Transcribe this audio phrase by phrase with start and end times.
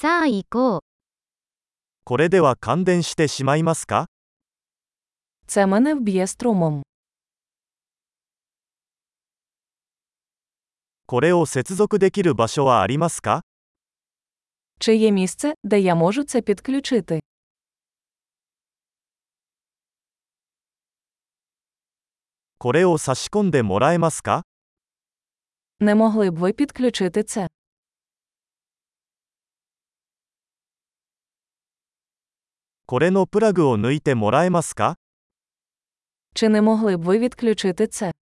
[0.00, 0.79] さあ行こう。
[2.05, 4.07] これでは感電してしまいますか
[5.47, 6.81] Це мене вб'є струмом.
[11.05, 13.41] これを接続できる場所はありますか
[14.79, 17.21] Чи є місце, де я можу це підключити?
[22.57, 24.43] これを差し込んでもらえますか
[25.79, 27.47] Не могли б ви підключити це?
[32.90, 34.96] これのプラグを抜いてもらえますか
[36.34, 38.12] Чи не могли б ви відключити це?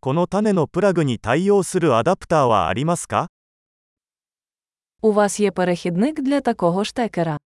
[0.00, 3.28] この種のプラグに対応するアダプターはありますか
[5.02, 7.38] У вас є перехідник для такого штекера.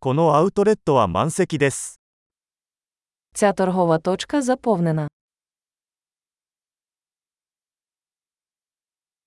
[0.00, 2.00] このアウトレットは満席です。
[3.34, 5.08] Ця торгова точка заповнена.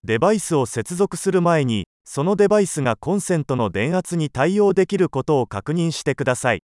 [0.07, 6.61] デバイスを接続する前に、そのデバイスがコンセントの電圧に対応できることを確認してください。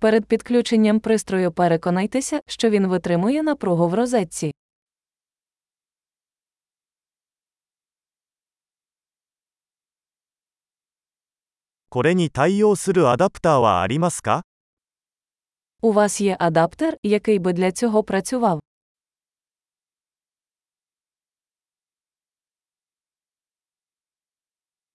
[0.00, 4.52] Перед підключенням пристрою переконайтеся, що він витримує напругу в розетці.
[11.92, 14.42] これに対応するアダプターはありますか
[15.82, 18.60] У вас є адаптер, який би для цього працював.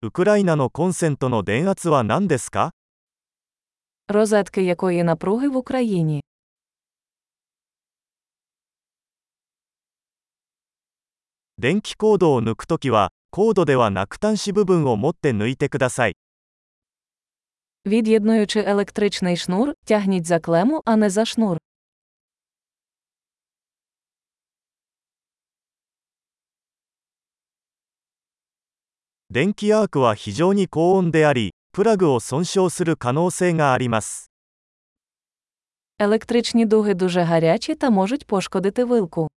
[0.06, 2.74] ウクライナのコンセントの電圧は何ですか
[4.08, 6.22] Розетки якої напруги в Україні.
[11.58, 16.16] 電気コードを抜くときは、コードではなく端子部分を持って抜いてください。
[17.86, 21.58] Від'єднуючи електричний шнур, тягніть за клему, а не за шнур.
[29.36, 34.32] 電気アークは非常に高温であり、プラグを損傷する可能性があります。
[36.00, 39.28] Електричні дуги дуже гарячі та можуть пошкодити вилку.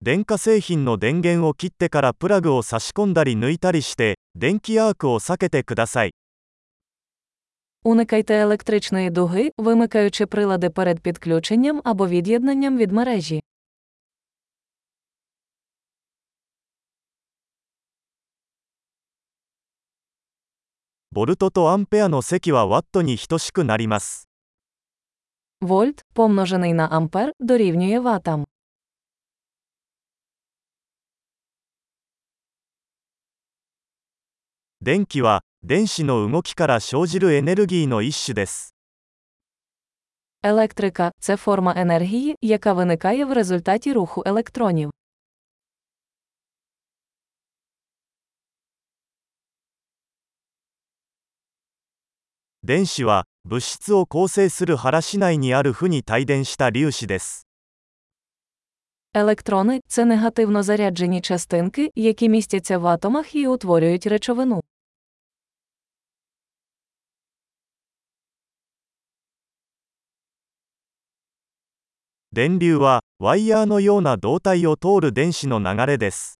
[0.00, 6.12] 電化製品の電源を切ってからプラグを差し込んだり抜いたりして、電気アークを避けてください。
[7.84, 13.42] Уникайте електричної дуги, вимикаючи прилади перед підключенням або від'єднанням від мережі.
[21.14, 24.30] ボルトとアンペアの積はワットに等しくなります。
[25.60, 28.46] Вольт, помножений на ампер, дорівнює ватам.
[34.82, 38.74] 電気は、 電子の動きから生じるエネルギーの一種です。
[40.42, 44.90] Електрика це форма енергії, яка виникає в результаті руху електронів.
[52.64, 57.46] 電子は、物質を構成する原子内にある負に帯電した粒子です。
[59.14, 64.62] Електрони це негативно заряджені частинки, які містяться в атомах і утворюють речовину.
[72.36, 76.38] 電流は、ワイヤーのような導体を通る電子の流れです。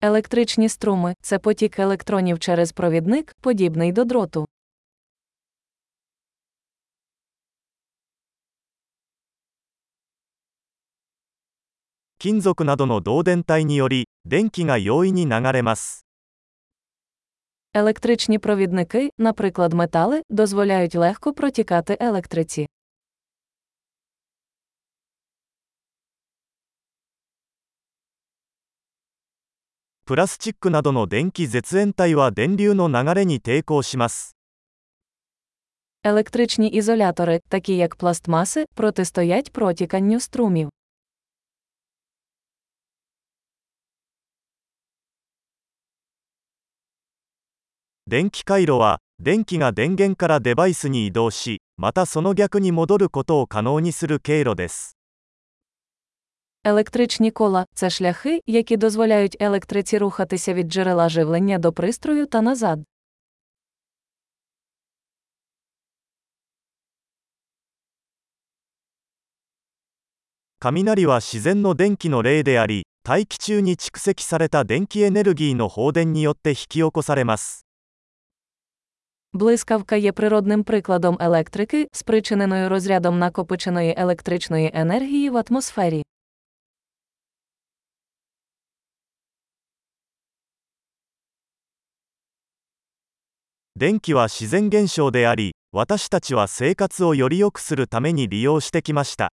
[0.00, 4.46] Електричні струми це потік електронів через провідник, подібний до дроту.
[12.18, 16.04] 金属などの導電体により、電気が容易に流れます。
[17.74, 22.66] Електричні провідники, наприклад, метали, дозволяють легко протікати електриці.
[30.10, 34.36] プラスチックなどの電気絶縁体は電流の流れに抵抗します。
[36.04, 40.68] Електричні ізолятори, такі як пластмаси, протистоять протіканню струмів.
[48.06, 54.96] 電気回路は、電気が電源からデバイスに移動し、またその逆に戻ることを可能にする経路です。
[56.63, 62.79] Електричні кола це шляхи, які дозволяють електриці рухатися від джерела живлення до пристрою та назад.
[70.59, 72.09] Камінарі ва шізен но денкі
[73.03, 76.11] тайкі чу чіксекі сарета денкі енергії но хоуден
[76.53, 77.65] хікіоко саремас.
[79.33, 86.03] Блискавка є природним прикладом електрики, спричиненою розрядом накопиченої електричної енергії в атмосфері.
[93.80, 99.28] 電気は自然現象であり、私たちは生活をより良くするために利用してきました。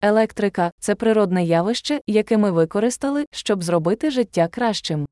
[0.00, 5.06] Електрика це природне явище, яке ми використали, щоб зробити життя кращим.